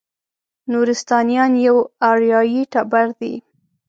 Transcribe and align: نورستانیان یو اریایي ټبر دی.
نورستانیان 0.71 1.53
یو 1.67 1.77
اریایي 2.09 2.61
ټبر 2.73 3.07
دی. 3.19 3.33